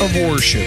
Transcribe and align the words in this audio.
of 0.00 0.16
Worship, 0.16 0.66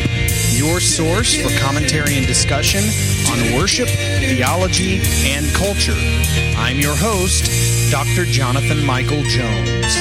your 0.51 0.79
source 0.79 1.33
for 1.33 1.49
commentary 1.57 2.17
and 2.17 2.27
discussion 2.27 2.83
on 3.31 3.55
worship, 3.55 3.87
theology, 3.87 5.01
and 5.25 5.47
culture. 5.55 5.95
I'm 6.55 6.79
your 6.79 6.95
host, 6.95 7.91
Dr. 7.91 8.25
Jonathan 8.25 8.85
Michael 8.85 9.23
Jones. 9.23 9.95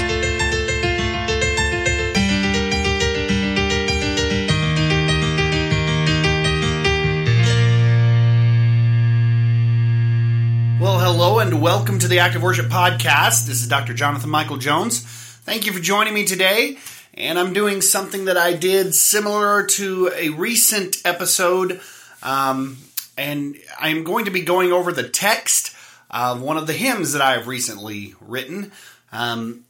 Well, 10.78 10.98
hello 10.98 11.38
and 11.38 11.62
welcome 11.62 11.98
to 12.00 12.08
the 12.08 12.18
Active 12.18 12.42
Worship 12.42 12.66
Podcast. 12.66 13.46
This 13.46 13.62
is 13.62 13.68
Dr. 13.68 13.94
Jonathan 13.94 14.28
Michael 14.28 14.58
Jones. 14.58 15.00
Thank 15.00 15.64
you 15.64 15.72
for 15.72 15.80
joining 15.80 16.12
me 16.12 16.26
today. 16.26 16.76
And 17.14 17.38
I'm 17.38 17.52
doing 17.52 17.82
something 17.82 18.24
that 18.24 18.36
I 18.36 18.54
did 18.54 18.94
similar 18.94 19.66
to 19.66 20.10
a 20.14 20.30
recent 20.30 20.96
episode. 21.04 21.80
Um, 22.22 22.78
and 23.18 23.56
I'm 23.78 24.04
going 24.04 24.24
to 24.24 24.30
be 24.30 24.42
going 24.42 24.72
over 24.72 24.92
the 24.92 25.08
text 25.08 25.74
of 26.10 26.40
one 26.40 26.56
of 26.56 26.66
the 26.66 26.72
hymns 26.72 27.12
that 27.12 27.22
I've 27.22 27.46
recently 27.48 28.14
written. 28.20 28.72
Um, 29.12 29.64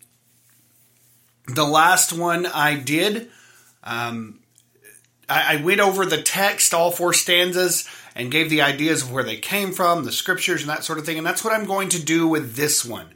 the 1.47 1.65
last 1.65 2.13
one 2.13 2.47
I 2.47 2.77
did, 2.77 3.31
um, 3.83 4.39
I, 5.29 5.55
I 5.55 5.63
went 5.63 5.81
over 5.81 6.07
the 6.07 6.23
text, 6.23 6.75
all 6.75 6.91
four 6.91 7.13
stanzas, 7.13 7.89
and 8.15 8.31
gave 8.31 8.51
the 8.51 8.63
ideas 8.63 9.03
of 9.03 9.13
where 9.13 9.25
they 9.25 9.37
came 9.37 9.73
from, 9.73 10.05
the 10.05 10.13
scriptures, 10.13 10.61
and 10.61 10.71
that 10.71 10.85
sort 10.85 10.99
of 10.99 11.07
thing. 11.07 11.19
And 11.19 11.27
that's 11.27 11.45
what 11.45 11.55
I'm 11.55 11.65
going 11.65 11.89
to 11.91 12.03
do 12.03 12.29
with 12.29 12.55
this 12.55 12.85
one. 12.85 13.15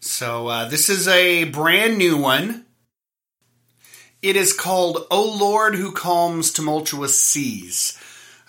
So 0.00 0.46
uh, 0.46 0.68
this 0.68 0.88
is 0.88 1.08
a 1.08 1.44
brand 1.44 1.98
new 1.98 2.16
one. 2.16 2.65
It 4.22 4.36
is 4.36 4.52
called 4.52 5.06
"O 5.10 5.22
Lord, 5.38 5.74
who 5.74 5.92
calms 5.92 6.52
tumultuous 6.52 7.20
seas." 7.20 7.98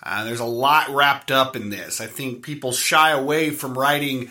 Uh, 0.02 0.24
there's 0.24 0.40
a 0.40 0.44
lot 0.44 0.88
wrapped 0.88 1.30
up 1.30 1.56
in 1.56 1.70
this. 1.70 2.00
I 2.00 2.06
think 2.06 2.42
people 2.42 2.72
shy 2.72 3.10
away 3.10 3.50
from 3.50 3.76
writing 3.76 4.30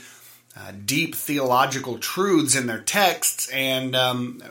uh, 0.55 0.71
deep 0.85 1.13
theological 1.13 1.99
truths 1.99 2.55
in 2.55 2.67
their 2.67 2.79
texts, 2.79 3.49
and 3.49 3.95
um, 3.95 4.41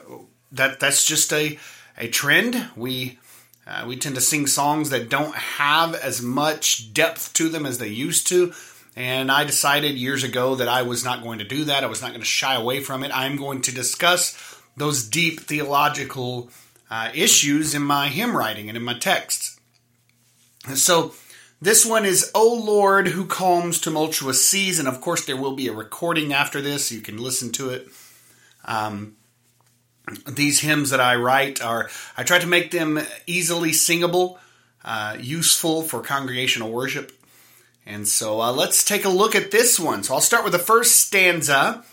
that 0.53 0.79
that's 0.79 1.05
just 1.05 1.33
a 1.33 1.59
a 1.99 2.09
trend. 2.09 2.69
We 2.77 3.19
uh, 3.67 3.85
we 3.87 3.97
tend 3.97 4.15
to 4.15 4.21
sing 4.21 4.47
songs 4.47 4.91
that 4.91 5.09
don't 5.09 5.35
have 5.35 5.95
as 5.95 6.23
much 6.23 6.95
depth 6.95 7.33
to 7.35 7.49
them 7.49 7.67
as 7.67 7.79
they 7.79 7.89
used 7.89 8.29
to. 8.29 8.53
And 8.95 9.31
I 9.31 9.45
decided 9.45 9.97
years 9.97 10.23
ago 10.23 10.55
that 10.55 10.69
I 10.69 10.83
was 10.83 11.05
not 11.05 11.23
going 11.23 11.41
to 11.41 11.45
do 11.45 11.65
that. 11.65 11.85
I 11.85 11.89
was 11.89 12.01
not 12.01 12.13
going 12.13 12.21
to 12.21 12.27
shy 12.27 12.55
away 12.55 12.81
from 12.81 13.05
it. 13.05 13.11
I'm 13.13 13.37
going 13.37 13.61
to 13.63 13.73
discuss 13.73 14.59
those 14.77 15.07
deep 15.07 15.41
theological 15.41 16.51
uh, 16.91 17.11
issues 17.15 17.75
in 17.75 17.83
my 17.83 18.09
hymn 18.09 18.37
writing 18.37 18.69
and 18.69 18.77
in 18.77 18.85
my 18.85 18.99
texts. 18.99 19.59
And 20.67 20.79
so 20.79 21.15
this 21.61 21.87
one 21.87 22.05
is 22.05 22.31
O 22.35 22.55
Lord 22.55 23.09
who 23.09 23.27
calms 23.27 23.81
tumultuous 23.81 24.47
seas. 24.47 24.79
And 24.79 24.89
of 24.89 25.01
course, 25.01 25.25
there 25.25 25.37
will 25.37 25.55
be 25.55 25.69
a 25.69 25.73
recording 25.73 26.33
after 26.33 26.61
this. 26.61 26.93
You 26.93 27.01
can 27.01 27.17
listen 27.17 27.53
to 27.53 27.71
it. 27.71 27.89
Um, 28.65 29.17
these 30.27 30.61
hymns 30.61 30.91
that 30.91 31.01
I 31.01 31.17
write 31.17 31.63
are, 31.63 31.91
I 32.17 32.23
try 32.23 32.39
to 32.39 32.47
make 32.47 32.71
them 32.71 33.01
easily 33.27 33.73
singable, 33.73 34.39
uh, 34.85 35.17
useful 35.19 35.83
for 35.83 36.01
congregational 36.01 36.71
worship. 36.71 37.13
And 37.85 38.07
so 38.07 38.41
uh, 38.41 38.53
let's 38.53 38.85
take 38.85 39.05
a 39.05 39.09
look 39.09 39.35
at 39.35 39.51
this 39.51 39.79
one. 39.79 40.03
So 40.03 40.15
I'll 40.15 40.21
start 40.21 40.45
with 40.45 40.53
the 40.53 40.59
first 40.59 40.97
stanza. 40.97 41.85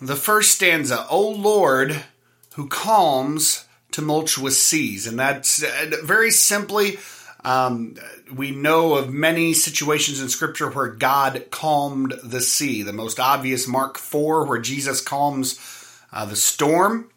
The 0.00 0.16
first 0.16 0.52
stanza, 0.52 1.06
O 1.10 1.28
Lord, 1.28 2.04
who 2.58 2.66
calms 2.66 3.66
tumultuous 3.92 4.60
seas. 4.60 5.06
And 5.06 5.16
that's 5.16 5.62
uh, 5.62 5.92
very 6.02 6.32
simply, 6.32 6.98
um, 7.44 7.94
we 8.34 8.50
know 8.50 8.96
of 8.96 9.14
many 9.14 9.54
situations 9.54 10.20
in 10.20 10.28
Scripture 10.28 10.68
where 10.68 10.88
God 10.88 11.44
calmed 11.52 12.14
the 12.24 12.40
sea. 12.40 12.82
The 12.82 12.92
most 12.92 13.20
obvious, 13.20 13.68
Mark 13.68 13.96
4, 13.96 14.44
where 14.44 14.58
Jesus 14.58 15.00
calms 15.00 15.56
uh, 16.12 16.24
the 16.24 16.34
storm. 16.34 17.12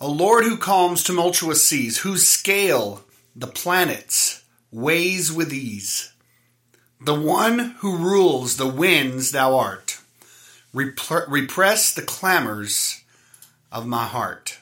A 0.00 0.08
Lord 0.08 0.42
who 0.42 0.56
calms 0.56 1.04
tumultuous 1.04 1.64
seas, 1.64 1.98
whose 1.98 2.26
scale 2.26 3.04
the 3.36 3.46
planets 3.46 4.42
weighs 4.72 5.30
with 5.30 5.52
ease. 5.52 6.12
The 7.00 7.14
one 7.14 7.76
who 7.78 7.96
rules 7.96 8.56
the 8.56 8.66
winds 8.66 9.30
thou 9.30 9.56
art. 9.56 10.00
Rep- 10.72 11.28
repress 11.28 11.94
the 11.94 12.02
clamors 12.02 13.02
of 13.74 13.86
my 13.86 14.04
heart. 14.04 14.58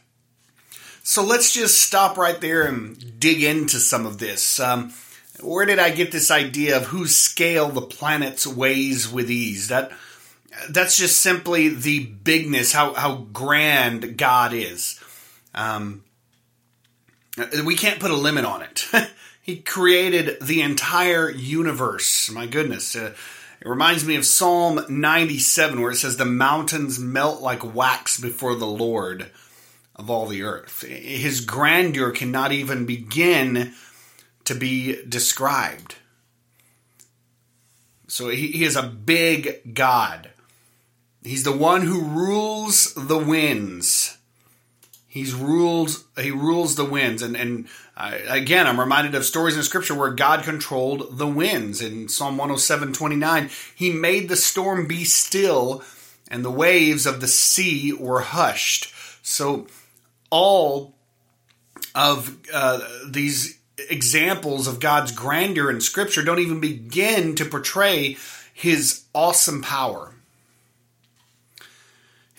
So 1.05 1.23
let's 1.23 1.53
just 1.53 1.81
stop 1.81 2.17
right 2.17 2.41
there 2.41 2.62
and 2.62 3.21
dig 3.21 3.43
into 3.43 3.78
some 3.78 4.06
of 4.06 4.19
this. 4.19 4.59
Um, 4.59 4.93
where 5.41 5.67
did 5.67 5.78
I 5.78 5.91
get 5.91 6.12
this 6.12 6.31
idea 6.31 6.77
of 6.77 6.87
whose 6.87 7.17
scale 7.17 7.69
the 7.69 7.83
planets 7.83 8.47
weighs 8.47 9.11
with 9.11 9.31
ease? 9.31 9.69
That 9.69 9.93
that's 10.69 10.97
just 10.97 11.21
simply 11.21 11.69
the 11.69 12.05
bigness, 12.05 12.72
how 12.72 12.95
how 12.95 13.27
grand 13.33 14.17
God 14.17 14.53
is. 14.53 15.01
Um, 15.55 16.05
we 17.65 17.77
can't 17.77 18.01
put 18.01 18.11
a 18.11 18.17
limit 18.17 18.45
on 18.45 18.62
it. 18.62 18.87
he 19.43 19.56
created 19.56 20.39
the 20.41 20.62
entire 20.62 21.31
universe. 21.31 22.31
My 22.31 22.47
goodness. 22.47 22.95
Uh, 22.95 23.15
it 23.62 23.69
reminds 23.69 24.05
me 24.05 24.17
of 24.17 24.27
Psalm 24.27 24.84
97, 24.89 25.81
where 25.81 25.93
it 25.93 25.97
says, 25.97 26.17
The 26.17 26.25
mountains 26.25 26.99
melt 26.99 27.41
like 27.41 27.75
wax 27.75 28.21
before 28.21 28.56
the 28.56 28.67
Lord 28.67 29.31
of 29.95 30.11
all 30.11 30.27
the 30.27 30.43
earth. 30.43 30.83
His 30.83 31.43
grandeur 31.43 32.11
cannot 32.11 32.51
even 32.51 32.87
begin 32.87 33.72
to 34.47 34.56
be 34.56 35.01
described. 35.09 35.95
So 38.09 38.31
he, 38.31 38.49
he 38.49 38.65
is 38.65 38.75
a 38.75 38.83
big 38.83 39.75
God. 39.75 40.31
He's 41.22 41.45
the 41.45 41.56
one 41.56 41.83
who 41.83 42.03
rules 42.03 42.93
the 42.95 43.19
winds. 43.19 44.19
He's 45.12 45.34
rules. 45.34 46.05
He 46.19 46.31
rules 46.31 46.75
the 46.75 46.87
winds, 46.87 47.21
and 47.21 47.37
and 47.37 47.69
uh, 47.99 48.17
again, 48.28 48.67
I'm 48.67 48.81
reminded 48.81 49.15
of 49.15 49.27
stories 49.27 49.59
in 49.59 49.62
Scripture 49.62 49.95
where 49.95 50.11
God 50.11 50.43
controlled 50.43 51.19
the 51.19 51.27
winds. 51.27 51.83
In 51.83 52.09
Psalm 52.09 52.39
107, 52.39 52.95
29, 52.95 53.51
He 53.77 53.93
made 53.93 54.31
the 54.31 54.37
storm 54.37 54.87
be 54.87 55.05
still, 55.05 55.84
and 56.31 56.43
the 56.43 56.51
waves 56.51 57.05
of 57.05 57.21
the 57.21 57.28
sea 57.28 57.93
were 57.93 58.22
hushed. 58.22 58.91
So, 59.21 59.67
all 60.31 60.95
of 61.95 62.39
uh, 62.51 62.81
these 63.06 63.59
examples 63.91 64.67
of 64.67 64.81
God's 64.81 65.12
grandeur 65.12 65.69
in 65.69 65.83
Scripture 65.83 66.22
don't 66.22 66.39
even 66.39 66.59
begin 66.59 67.34
to 67.34 67.45
portray 67.45 68.17
His 68.55 69.05
awesome 69.15 69.61
power. 69.61 70.15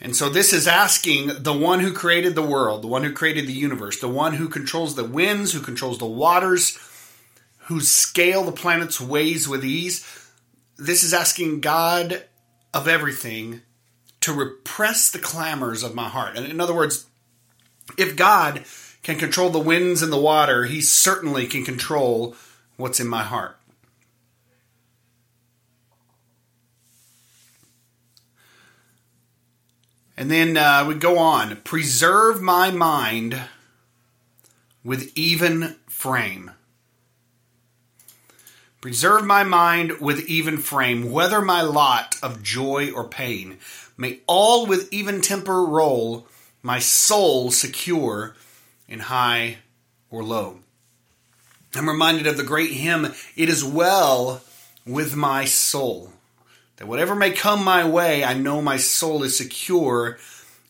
And 0.03 0.13
so 0.17 0.27
this 0.27 0.51
is 0.51 0.67
asking 0.67 1.31
the 1.43 1.57
one 1.57 1.79
who 1.79 1.93
created 1.93 2.35
the 2.35 2.41
world, 2.41 2.83
the 2.83 2.87
one 2.87 3.05
who 3.05 3.13
created 3.13 3.47
the 3.47 3.53
universe, 3.53 3.99
the 3.99 4.09
one 4.09 4.33
who 4.33 4.49
controls 4.49 4.95
the 4.95 5.05
winds, 5.05 5.53
who 5.53 5.61
controls 5.61 5.97
the 5.97 6.05
waters, 6.05 6.77
whose 7.67 7.89
scale 7.89 8.43
the 8.43 8.51
planets 8.51 8.99
weighs 8.99 9.47
with 9.47 9.63
ease. 9.63 10.05
This 10.77 11.03
is 11.03 11.13
asking 11.13 11.61
God 11.61 12.25
of 12.73 12.89
everything 12.89 13.61
to 14.19 14.33
repress 14.33 15.09
the 15.09 15.19
clamors 15.19 15.83
of 15.83 15.95
my 15.95 16.09
heart. 16.09 16.35
And 16.35 16.47
in 16.47 16.59
other 16.59 16.75
words, 16.75 17.05
if 17.97 18.17
God 18.17 18.65
can 19.03 19.17
control 19.17 19.51
the 19.51 19.59
winds 19.59 20.01
and 20.01 20.11
the 20.11 20.19
water, 20.19 20.65
he 20.65 20.81
certainly 20.81 21.47
can 21.47 21.63
control 21.63 22.35
what's 22.75 22.99
in 22.99 23.07
my 23.07 23.23
heart. 23.23 23.57
And 30.23 30.31
then 30.31 30.55
uh, 30.55 30.85
we 30.87 30.95
go 30.95 31.17
on. 31.17 31.57
Preserve 31.65 32.41
my 32.41 32.71
mind 32.71 33.41
with 34.81 35.11
even 35.17 35.75
frame. 35.85 36.51
Preserve 38.79 39.25
my 39.25 39.43
mind 39.43 39.99
with 39.99 40.25
even 40.29 40.59
frame, 40.59 41.11
whether 41.11 41.41
my 41.41 41.61
lot 41.61 42.15
of 42.23 42.41
joy 42.41 42.89
or 42.89 43.05
pain. 43.05 43.57
May 43.97 44.21
all 44.25 44.65
with 44.65 44.87
even 44.93 45.19
temper 45.19 45.65
roll, 45.65 46.25
my 46.61 46.79
soul 46.79 47.51
secure 47.51 48.33
in 48.87 48.99
high 48.99 49.57
or 50.09 50.23
low. 50.23 50.59
I'm 51.75 51.89
reminded 51.89 52.27
of 52.27 52.37
the 52.37 52.43
great 52.43 52.71
hymn, 52.71 53.13
It 53.35 53.49
is 53.49 53.61
Well 53.61 54.41
with 54.85 55.17
My 55.17 55.43
Soul. 55.43 56.13
That 56.77 56.87
whatever 56.87 57.15
may 57.15 57.31
come 57.31 57.63
my 57.63 57.87
way, 57.87 58.23
I 58.23 58.33
know 58.33 58.61
my 58.61 58.77
soul 58.77 59.23
is 59.23 59.37
secure 59.37 60.17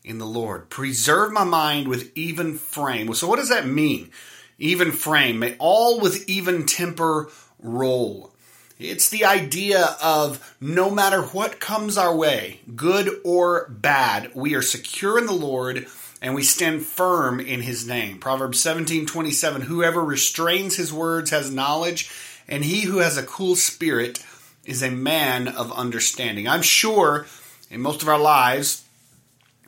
in 0.03 0.17
the 0.17 0.25
Lord. 0.25 0.69
Preserve 0.69 1.31
my 1.31 1.43
mind 1.43 1.87
with 1.87 2.11
even 2.15 2.55
frame. 2.55 3.13
So, 3.13 3.27
what 3.27 3.39
does 3.39 3.49
that 3.49 3.65
mean? 3.65 4.11
Even 4.59 4.91
frame. 4.91 5.39
May 5.39 5.55
all 5.59 5.99
with 5.99 6.27
even 6.29 6.65
temper 6.65 7.29
roll. 7.59 8.31
It's 8.79 9.09
the 9.09 9.23
idea 9.23 9.95
of 10.01 10.55
no 10.59 10.89
matter 10.89 11.21
what 11.21 11.59
comes 11.59 11.97
our 11.97 12.13
way, 12.13 12.59
good 12.75 13.09
or 13.23 13.69
bad, 13.69 14.31
we 14.35 14.55
are 14.55 14.61
secure 14.61 15.17
in 15.17 15.25
the 15.25 15.31
Lord 15.31 15.87
and 16.21 16.33
we 16.33 16.43
stand 16.43 16.85
firm 16.85 17.39
in 17.39 17.61
his 17.61 17.85
name. 17.85 18.17
Proverbs 18.17 18.59
17 18.61 19.05
27 19.05 19.61
Whoever 19.61 20.03
restrains 20.03 20.75
his 20.75 20.91
words 20.91 21.29
has 21.29 21.51
knowledge, 21.51 22.09
and 22.47 22.63
he 22.63 22.81
who 22.81 22.97
has 22.99 23.17
a 23.17 23.23
cool 23.23 23.55
spirit 23.55 24.23
is 24.65 24.81
a 24.81 24.89
man 24.89 25.47
of 25.47 25.71
understanding. 25.71 26.47
I'm 26.47 26.61
sure 26.61 27.25
in 27.69 27.81
most 27.81 28.01
of 28.01 28.07
our 28.07 28.19
lives, 28.19 28.85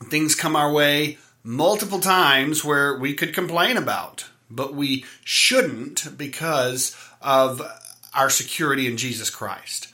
things 0.03 0.35
come 0.35 0.55
our 0.55 0.71
way 0.71 1.17
multiple 1.43 1.99
times 1.99 2.63
where 2.63 2.97
we 2.97 3.13
could 3.13 3.33
complain 3.33 3.77
about, 3.77 4.25
but 4.49 4.73
we 4.73 5.05
shouldn't 5.23 6.17
because 6.17 6.95
of 7.21 7.61
our 8.13 8.29
security 8.29 8.87
in 8.87 8.97
Jesus 8.97 9.29
Christ. 9.29 9.89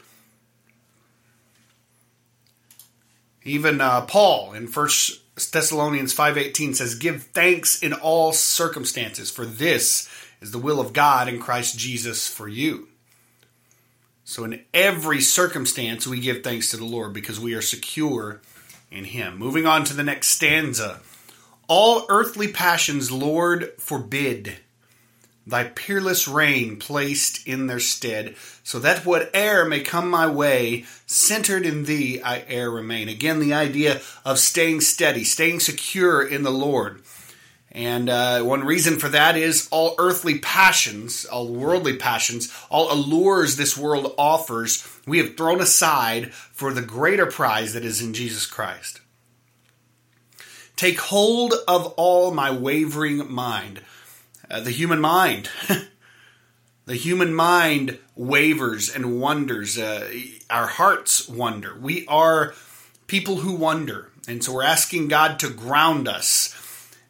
Even 3.44 3.82
uh, 3.82 4.02
Paul 4.02 4.54
in 4.54 4.68
First 4.68 5.20
Thessalonians 5.52 6.14
5:18 6.14 6.76
says, 6.76 6.96
"Give 6.96 7.24
thanks 7.24 7.80
in 7.80 7.94
all 7.94 8.34
circumstances, 8.34 9.32
for 9.32 9.46
this 9.46 10.08
is 10.42 10.52
the 10.52 10.60
will 10.60 10.80
of 10.80 10.94
God 10.94 11.28
in 11.28 11.40
Christ 11.40 11.78
Jesus 11.78 12.28
for 12.28 12.48
you." 12.48 12.91
So 14.32 14.46
in 14.46 14.62
every 14.74 15.20
circumstance 15.20 16.08
we 16.08 16.22
give 16.22 16.42
thanks 16.42 16.72
to 16.72 16.78
the 16.78 16.86
Lord 16.86 17.12
because 17.12 17.38
we 17.38 17.54
are 17.54 17.62
secure 17.62 18.40
in 18.90 19.04
him. 19.04 19.38
Moving 19.38 19.68
on 19.68 19.84
to 19.84 19.94
the 19.94 20.06
next 20.06 20.30
stanza. 20.30 21.02
All 21.68 22.06
earthly 22.08 22.48
passions, 22.48 23.12
Lord, 23.12 23.74
forbid 23.78 24.60
thy 25.46 25.66
peerless 25.66 26.30
reign 26.30 26.78
placed 26.78 27.46
in 27.46 27.68
their 27.68 27.82
stead, 27.82 28.38
so 28.64 28.80
that 28.80 29.06
whate'er 29.06 29.66
may 29.66 29.82
come 29.82 30.10
my 30.10 30.28
way, 30.28 30.86
centered 31.06 31.66
in 31.66 31.84
thee 31.84 32.22
I 32.22 32.46
e'er 32.50 32.72
remain. 32.72 33.10
Again, 33.10 33.42
the 33.42 33.54
idea 33.54 34.00
of 34.24 34.40
staying 34.40 34.80
steady, 34.80 35.26
staying 35.26 35.60
secure 35.60 36.26
in 36.26 36.44
the 36.44 36.52
Lord. 36.52 37.02
And 37.72 38.10
uh, 38.10 38.44
one 38.44 38.66
reason 38.66 38.98
for 39.00 39.08
that 39.10 39.38
is 39.38 39.70
all 39.72 39.96
earthly 39.98 40.40
passions, 40.40 41.24
all 41.26 41.48
worldly 41.48 41.96
passions, 41.96 42.54
all 42.70 42.92
allures 42.92 43.56
this 43.56 43.78
world 43.78 44.14
offers, 44.18 44.86
we 45.08 45.20
have 45.20 45.38
thrown 45.38 45.62
aside 45.62 46.34
for 46.34 46.74
the 46.74 46.82
greater 46.82 47.26
prize 47.26 47.74
that 47.74 47.86
is 47.86 48.02
in 48.02 48.14
Jesus 48.14 48.46
Christ. 48.46 49.00
Take 50.76 51.00
hold 51.00 51.54
of 51.68 51.94
all 51.96 52.32
my 52.32 52.52
wavering 52.52 53.32
mind 53.32 53.82
uh, 54.52 54.60
the 54.60 54.72
human 54.72 55.00
mind. 55.00 55.50
the 56.86 56.96
human 56.96 57.34
mind 57.34 57.98
wavers 58.16 58.94
and 58.94 59.22
wonders. 59.22 59.78
Uh, 59.78 60.12
our 60.50 60.68
hearts 60.68 61.28
wonder. 61.30 61.78
We 61.80 62.06
are 62.08 62.54
people 63.08 63.38
who 63.38 63.54
wonder. 63.54 64.10
And 64.28 64.44
so 64.44 64.54
we're 64.54 64.64
asking 64.64 65.08
God 65.08 65.40
to 65.40 65.50
ground 65.50 66.08
us. 66.08 66.54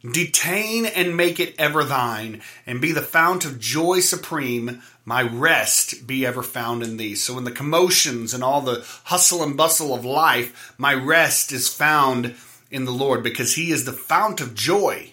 Detain 0.09 0.87
and 0.87 1.15
make 1.15 1.39
it 1.39 1.53
ever 1.59 1.83
thine, 1.83 2.41
and 2.65 2.81
be 2.81 2.91
the 2.91 3.03
fount 3.03 3.45
of 3.45 3.59
joy 3.59 3.99
supreme. 3.99 4.81
My 5.05 5.21
rest 5.21 6.07
be 6.07 6.25
ever 6.25 6.41
found 6.41 6.81
in 6.81 6.97
thee. 6.97 7.13
So, 7.13 7.37
in 7.37 7.43
the 7.43 7.51
commotions 7.51 8.33
and 8.33 8.43
all 8.43 8.61
the 8.61 8.83
hustle 9.05 9.43
and 9.43 9.55
bustle 9.55 9.93
of 9.93 10.03
life, 10.03 10.73
my 10.77 10.93
rest 10.93 11.51
is 11.51 11.69
found 11.69 12.35
in 12.71 12.85
the 12.85 12.91
Lord 12.91 13.21
because 13.21 13.53
He 13.53 13.71
is 13.71 13.85
the 13.85 13.93
fount 13.93 14.41
of 14.41 14.55
joy. 14.55 15.11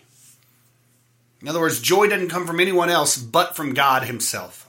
In 1.42 1.48
other 1.48 1.60
words, 1.60 1.80
joy 1.80 2.08
doesn't 2.08 2.30
come 2.30 2.46
from 2.46 2.58
anyone 2.60 2.88
else 2.88 3.18
but 3.18 3.56
from 3.56 3.74
God 3.74 4.04
Himself. 4.04 4.68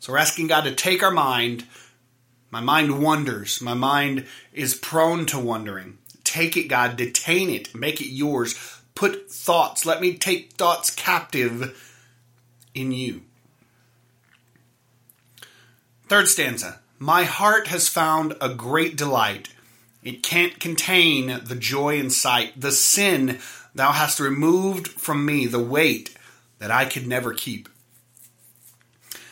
So 0.00 0.12
we're 0.12 0.18
asking 0.18 0.48
God 0.48 0.64
to 0.64 0.74
take 0.74 1.02
our 1.02 1.10
mind. 1.12 1.66
My 2.50 2.60
mind 2.60 3.02
wanders. 3.02 3.60
My 3.62 3.74
mind 3.74 4.26
is 4.52 4.74
prone 4.74 5.26
to 5.26 5.38
wondering. 5.38 5.98
Take 6.24 6.56
it, 6.56 6.68
God. 6.68 6.96
Detain 6.96 7.50
it. 7.50 7.74
Make 7.74 8.00
it 8.00 8.08
yours. 8.08 8.75
Put 8.96 9.30
thoughts. 9.30 9.86
Let 9.86 10.00
me 10.00 10.14
take 10.14 10.54
thoughts 10.54 10.90
captive 10.90 11.80
in 12.74 12.90
you. 12.90 13.22
Third 16.08 16.26
stanza. 16.26 16.80
My 16.98 17.22
heart 17.22 17.68
has 17.68 17.88
found 17.88 18.34
a 18.40 18.48
great 18.48 18.96
delight. 18.96 19.50
It 20.02 20.24
can't 20.24 20.58
contain 20.58 21.40
the 21.44 21.56
joy 21.56 21.98
in 21.98 22.10
sight. 22.10 22.60
The 22.60 22.72
sin 22.72 23.38
Thou 23.76 23.92
hast 23.92 24.18
removed 24.18 24.88
from 24.88 25.26
me 25.26 25.46
the 25.46 25.62
weight 25.62 26.16
that 26.58 26.70
I 26.70 26.86
could 26.86 27.06
never 27.06 27.34
keep. 27.34 27.68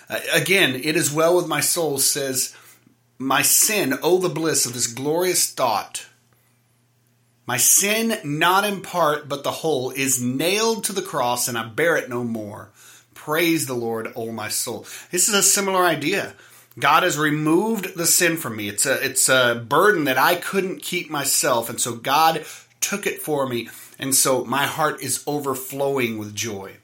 Uh, 0.07 0.21
again, 0.35 0.75
it 0.75 0.97
is 0.97 1.11
well 1.11 1.35
with 1.35 1.49
my 1.49 1.61
soul, 1.61 1.97
says, 1.97 2.55
My 3.19 3.41
sin, 3.41 3.95
oh, 4.03 4.19
the 4.19 4.29
bliss 4.29 4.67
of 4.67 4.75
this 4.75 4.87
glorious 4.87 5.51
thought. 5.51 6.07
My 7.47 7.57
sin, 7.59 8.19
not 8.25 8.65
in 8.65 8.81
part, 8.81 9.29
but 9.29 9.45
the 9.45 9.51
whole, 9.51 9.91
is 9.91 10.23
nailed 10.23 10.85
to 10.85 10.93
the 10.93 11.03
cross, 11.03 11.47
and 11.47 11.59
I 11.59 11.67
bear 11.69 11.97
it 11.97 12.09
no 12.09 12.25
more. 12.25 12.71
Praise 13.13 13.67
the 13.67 13.75
Lord, 13.75 14.13
O 14.17 14.33
my 14.33 14.49
soul. 14.49 14.87
This 15.11 15.29
is 15.29 15.35
a 15.35 15.43
similar 15.43 15.85
idea. 15.85 16.35
God 16.79 17.03
has 17.03 17.19
removed 17.19 17.97
the 17.97 18.07
sin 18.07 18.37
from 18.37 18.57
me. 18.57 18.69
It's 18.69 18.87
a 18.87 19.05
it's 19.05 19.29
a 19.29 19.65
burden 19.67 20.05
that 20.05 20.19
I 20.19 20.35
couldn't 20.35 20.83
keep 20.83 21.09
myself, 21.11 21.71
and 21.71 21.81
so 21.81 21.95
God 21.95 22.45
took 22.81 23.07
it 23.07 23.21
for 23.21 23.47
me. 23.47 23.69
And 23.99 24.15
so 24.15 24.45
my 24.45 24.67
heart 24.67 25.03
is 25.03 25.23
overflowing 25.27 26.19
with 26.19 26.35
joy. 26.35 26.77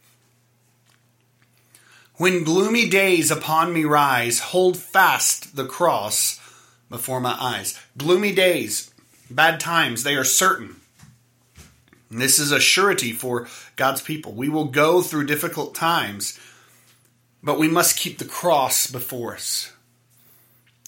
When 2.15 2.45
gloomy 2.45 2.89
days 2.89 3.31
upon 3.31 3.73
me 3.73 3.85
rise, 3.85 4.39
hold 4.41 4.77
fast 4.77 5.57
the 5.57 5.65
cross 5.65 6.39
before 6.89 7.21
my 7.21 7.37
eyes. 7.41 7.79
Gloomy 7.97 8.33
days, 8.33 8.90
bad 9.31 9.61
times, 9.61 10.03
they 10.03 10.17
are 10.17 10.25
certain. 10.25 10.77
And 12.11 12.21
this 12.21 12.39
is 12.39 12.51
a 12.51 12.61
surety 12.61 13.13
for 13.13 13.49
God's 13.77 14.03
people. 14.03 14.33
We 14.33 14.49
will 14.49 14.67
go 14.67 15.01
through 15.01 15.27
difficult 15.27 15.75
times, 15.75 16.39
but 17.43 17.59
we 17.59 17.69
must 17.69 17.97
keep 17.97 18.19
the 18.19 18.25
cross 18.25 18.91
before 18.91 19.35
us. 19.35 19.73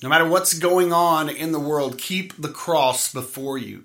No 0.03 0.09
matter 0.09 0.29
what's 0.29 0.55
going 0.55 0.93
on 0.93 1.29
in 1.29 1.53
the 1.53 1.61
world, 1.61 1.97
keep 1.97 2.41
the 2.41 2.49
cross 2.49 3.13
before 3.13 3.57
you. 3.57 3.85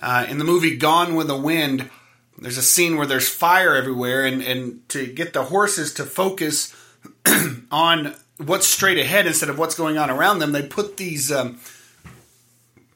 Uh, 0.00 0.26
in 0.28 0.36
the 0.36 0.44
movie 0.44 0.76
Gone 0.76 1.14
with 1.14 1.28
the 1.28 1.36
Wind, 1.36 1.88
there's 2.36 2.58
a 2.58 2.62
scene 2.62 2.98
where 2.98 3.06
there's 3.06 3.30
fire 3.30 3.74
everywhere, 3.74 4.26
and, 4.26 4.42
and 4.42 4.86
to 4.90 5.06
get 5.06 5.32
the 5.32 5.44
horses 5.44 5.94
to 5.94 6.04
focus 6.04 6.76
on 7.70 8.14
what's 8.36 8.66
straight 8.66 8.98
ahead 8.98 9.26
instead 9.26 9.48
of 9.48 9.58
what's 9.58 9.74
going 9.74 9.96
on 9.96 10.10
around 10.10 10.40
them, 10.40 10.52
they 10.52 10.62
put 10.62 10.98
these 10.98 11.32
um, 11.32 11.58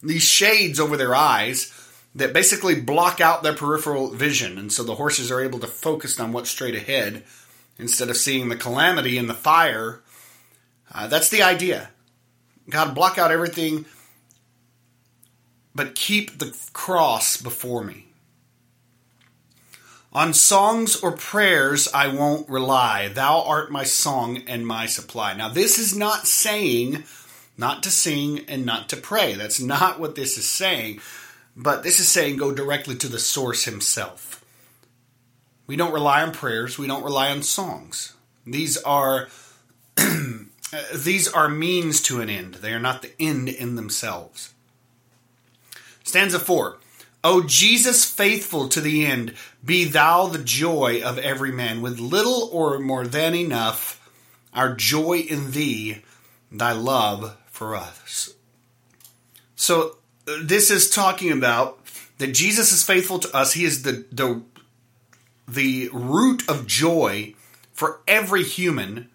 these 0.02 0.22
shades 0.22 0.80
over 0.80 0.96
their 0.96 1.14
eyes 1.14 1.72
that 2.14 2.32
basically 2.32 2.80
block 2.80 3.20
out 3.20 3.42
their 3.42 3.54
peripheral 3.54 4.10
vision, 4.10 4.58
and 4.58 4.72
so 4.72 4.82
the 4.82 4.96
horses 4.96 5.30
are 5.30 5.40
able 5.40 5.58
to 5.60 5.66
focus 5.66 6.18
on 6.18 6.32
what's 6.32 6.50
straight 6.50 6.74
ahead 6.74 7.22
instead 7.78 8.10
of 8.10 8.16
seeing 8.16 8.48
the 8.48 8.56
calamity 8.56 9.16
and 9.16 9.28
the 9.28 9.34
fire. 9.34 10.00
Uh, 10.92 11.06
that's 11.06 11.28
the 11.28 11.42
idea. 11.42 11.90
God 12.68 12.94
block 12.94 13.18
out 13.18 13.30
everything 13.30 13.86
but 15.74 15.94
keep 15.94 16.38
the 16.38 16.56
cross 16.72 17.36
before 17.36 17.84
me. 17.84 18.06
On 20.12 20.34
songs 20.34 20.96
or 20.96 21.12
prayers 21.12 21.88
I 21.94 22.08
won't 22.08 22.48
rely. 22.48 23.08
Thou 23.08 23.42
art 23.42 23.70
my 23.70 23.84
song 23.84 24.42
and 24.48 24.66
my 24.66 24.86
supply. 24.86 25.34
Now, 25.34 25.48
this 25.48 25.78
is 25.78 25.96
not 25.96 26.26
saying 26.26 27.04
not 27.60 27.82
to 27.82 27.90
sing 27.90 28.40
and 28.48 28.64
not 28.64 28.88
to 28.88 28.96
pray. 28.96 29.34
That's 29.34 29.60
not 29.60 30.00
what 30.00 30.14
this 30.14 30.38
is 30.38 30.46
saying. 30.46 31.00
But 31.54 31.82
this 31.82 32.00
is 32.00 32.08
saying 32.08 32.38
go 32.38 32.52
directly 32.52 32.96
to 32.96 33.08
the 33.08 33.18
source 33.18 33.64
himself. 33.64 34.42
We 35.66 35.76
don't 35.76 35.92
rely 35.92 36.22
on 36.22 36.32
prayers, 36.32 36.78
we 36.78 36.86
don't 36.86 37.04
rely 37.04 37.30
on 37.30 37.42
songs. 37.42 38.14
These 38.46 38.78
are 38.78 39.28
these 40.94 41.28
are 41.28 41.48
means 41.48 42.00
to 42.02 42.20
an 42.20 42.30
end. 42.30 42.54
They 42.54 42.72
are 42.72 42.80
not 42.80 43.02
the 43.02 43.12
end 43.20 43.50
in 43.50 43.76
themselves. 43.76 44.54
Stanza 46.02 46.40
4. 46.40 46.78
O 47.22 47.42
Jesus, 47.42 48.06
faithful 48.06 48.68
to 48.70 48.80
the 48.80 49.04
end, 49.04 49.34
be 49.62 49.84
thou 49.84 50.26
the 50.26 50.38
joy 50.38 51.02
of 51.04 51.18
every 51.18 51.52
man, 51.52 51.82
with 51.82 52.00
little 52.00 52.48
or 52.50 52.78
more 52.78 53.06
than 53.06 53.34
enough, 53.34 54.10
our 54.54 54.74
joy 54.74 55.18
in 55.18 55.50
thee, 55.50 56.02
thy 56.50 56.72
love 56.72 57.36
for 57.60 57.76
us. 57.76 58.32
So, 59.54 59.98
uh, 60.26 60.36
this 60.42 60.70
is 60.70 60.88
talking 60.88 61.30
about 61.30 61.78
that 62.16 62.28
Jesus 62.28 62.72
is 62.72 62.82
faithful 62.82 63.18
to 63.18 63.36
us. 63.36 63.52
He 63.52 63.66
is 63.66 63.82
the, 63.82 64.06
the, 64.10 64.40
the 65.46 65.90
root 65.92 66.48
of 66.48 66.66
joy 66.66 67.34
for 67.74 68.00
every 68.08 68.44
human, 68.44 69.10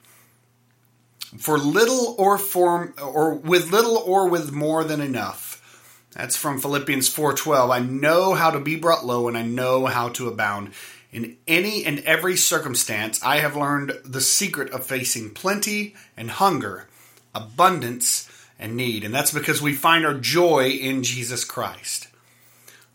for 1.39 1.57
little 1.57 2.13
or 2.19 2.37
for, 2.37 2.93
or 3.01 3.33
with 3.33 3.71
little 3.71 3.97
or 3.97 4.29
with 4.29 4.51
more 4.51 4.83
than 4.83 5.01
enough. 5.01 6.05
That's 6.11 6.37
from 6.37 6.61
Philippians 6.61 7.09
4:12. 7.09 7.71
I 7.71 7.79
know 7.79 8.35
how 8.35 8.51
to 8.51 8.59
be 8.59 8.75
brought 8.75 9.07
low 9.07 9.27
and 9.27 9.35
I 9.35 9.41
know 9.41 9.87
how 9.87 10.09
to 10.09 10.27
abound. 10.27 10.71
In 11.11 11.37
any 11.47 11.83
and 11.83 11.97
every 12.01 12.37
circumstance, 12.37 13.19
I 13.23 13.37
have 13.39 13.55
learned 13.55 13.93
the 14.05 14.21
secret 14.21 14.71
of 14.71 14.85
facing 14.85 15.31
plenty 15.31 15.95
and 16.15 16.29
hunger, 16.29 16.87
abundance 17.33 18.24
and 18.59 18.75
need. 18.75 19.03
And 19.03 19.13
that's 19.13 19.31
because 19.31 19.61
we 19.61 19.73
find 19.73 20.05
our 20.05 20.13
joy 20.13 20.69
in 20.69 21.03
Jesus 21.03 21.43
Christ. 21.43 22.07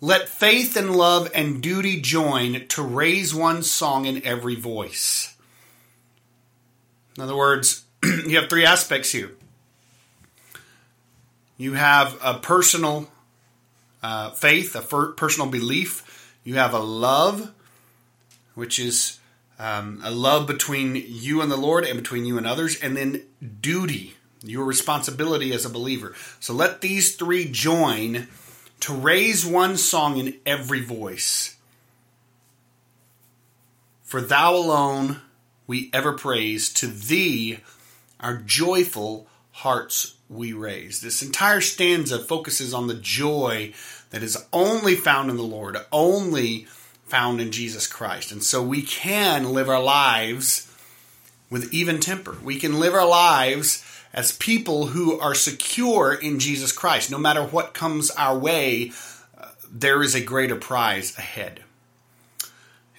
Let 0.01 0.29
faith 0.29 0.77
and 0.77 0.97
love 0.97 1.31
and 1.35 1.63
duty 1.63 2.01
join 2.01 2.67
to 2.69 2.83
raise 2.83 3.35
one 3.35 3.63
song 3.63 4.07
in 4.07 4.25
every 4.25 4.55
voice. 4.55 5.37
In 7.17 7.23
other 7.23 7.37
words, 7.37 7.85
you 8.03 8.41
have 8.41 8.49
three 8.49 8.65
aspects 8.65 9.13
here. 9.13 9.33
You 11.59 11.75
have 11.75 12.19
a 12.25 12.35
personal 12.39 13.11
uh, 14.03 14.31
faith, 14.31 14.75
a 14.75 14.81
personal 14.81 15.51
belief. 15.51 16.35
You 16.43 16.55
have 16.55 16.73
a 16.73 16.79
love, 16.79 17.53
which 18.55 18.79
is 18.79 19.19
um, 19.59 20.01
a 20.03 20.11
love 20.11 20.47
between 20.47 20.97
you 20.97 21.43
and 21.43 21.53
the 21.53 21.59
Lord 21.59 21.85
and 21.85 21.99
between 21.99 22.25
you 22.25 22.39
and 22.39 22.47
others, 22.47 22.81
and 22.81 22.97
then 22.97 23.25
duty, 23.61 24.15
your 24.43 24.65
responsibility 24.65 25.53
as 25.53 25.65
a 25.65 25.71
believer. 25.71 26.15
So 26.39 26.53
let 26.55 26.81
these 26.81 27.17
three 27.17 27.51
join 27.51 28.29
to 28.81 28.95
raise 28.95 29.45
one 29.45 29.77
song 29.77 30.19
in 30.19 30.37
every 30.47 30.81
voice. 30.81 31.57
For 34.03 34.21
thou 34.21 34.55
alone 34.55 35.21
we 35.67 35.91
ever 35.93 36.13
praise, 36.13 36.73
to 36.75 36.87
thee 36.87 37.61
our 38.19 38.37
joyful 38.37 39.29
hearts 39.53 40.17
we 40.29 40.53
raise. 40.53 41.01
This 41.01 41.23
entire 41.23 41.61
stanza 41.61 42.19
focuses 42.19 42.73
on 42.75 42.87
the 42.87 42.95
joy 42.95 43.73
that 44.11 44.23
is 44.23 44.45
only 44.53 44.97
found 44.97 45.31
in 45.31 45.37
the 45.37 45.43
Lord, 45.43 45.77
only 45.93 46.67
found 47.05 47.41
in 47.41 47.53
Jesus 47.53 47.87
Christ. 47.87 48.33
And 48.33 48.43
so 48.43 48.63
we 48.63 48.83
can 48.83 49.53
live 49.53 49.69
our 49.69 49.83
lives 49.83 50.67
with 51.51 51.73
even 51.73 52.01
temper. 52.01 52.37
We 52.43 52.59
can 52.59 52.81
live 52.81 52.95
our 52.95 53.09
lives 53.09 53.85
as 54.13 54.33
people 54.33 54.87
who 54.87 55.19
are 55.19 55.35
secure 55.35 56.13
in 56.13 56.39
Jesus 56.39 56.73
Christ. 56.73 57.11
No 57.11 57.19
matter 57.19 57.45
what 57.45 57.75
comes 57.75 58.11
our 58.13 58.37
way, 58.37 58.93
uh, 59.39 59.49
there 59.71 60.03
is 60.03 60.15
a 60.15 60.21
greater 60.21 60.57
prize 60.57 61.17
ahead. 61.17 61.63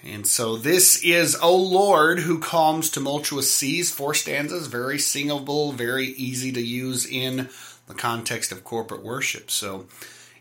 And 0.04 0.26
so 0.26 0.56
this 0.56 1.02
is, 1.04 1.36
O 1.40 1.56
Lord, 1.56 2.20
who 2.20 2.40
calms 2.40 2.90
tumultuous 2.90 3.52
seas. 3.52 3.92
Four 3.92 4.14
stanzas, 4.14 4.66
very 4.66 4.98
singable, 4.98 5.72
very 5.72 6.06
easy 6.06 6.50
to 6.52 6.60
use 6.60 7.06
in 7.06 7.48
the 7.86 7.94
context 7.94 8.50
of 8.50 8.64
corporate 8.64 9.04
worship. 9.04 9.50
So 9.50 9.86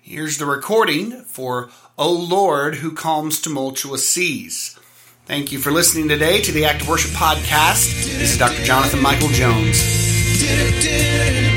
Here's 0.03 0.39
the 0.39 0.47
recording 0.47 1.21
for 1.25 1.69
O 1.95 2.11
Lord 2.11 2.75
who 2.75 2.91
calms 2.93 3.39
tumultuous 3.39 4.09
seas. 4.09 4.79
Thank 5.27 5.51
you 5.51 5.59
for 5.59 5.69
listening 5.69 6.09
today 6.09 6.41
to 6.41 6.51
the 6.51 6.65
Active 6.65 6.89
Worship 6.89 7.11
Podcast. 7.11 7.85
This 8.17 8.33
is 8.33 8.37
Dr. 8.39 8.63
Jonathan 8.63 8.99
Michael 8.99 9.29
Jones 9.29 10.00
do, 10.41 10.81
do. 10.81 11.50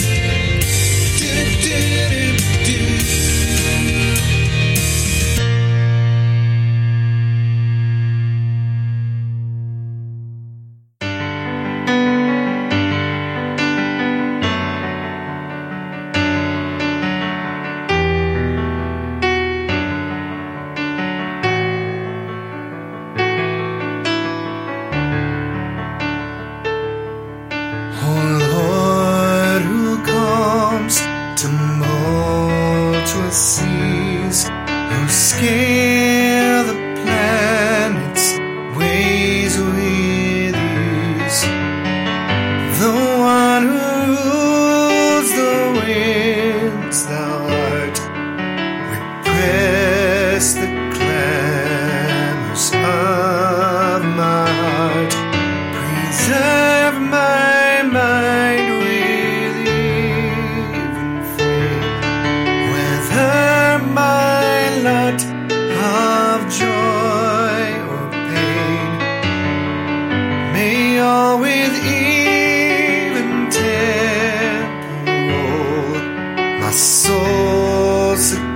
soul 76.76 78.53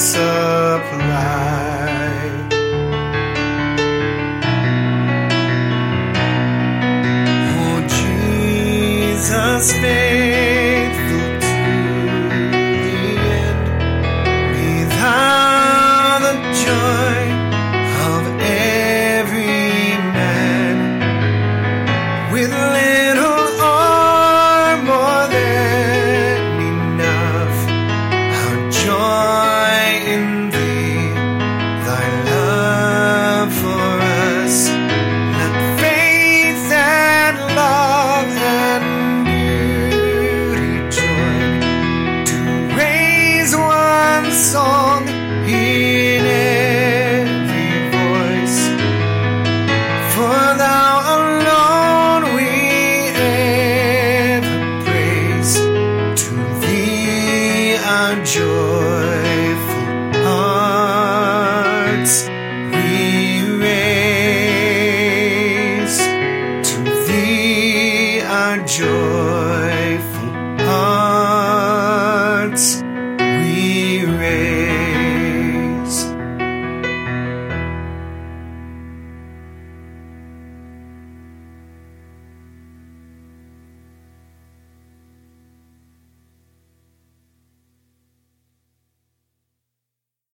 stay. 0.00 0.29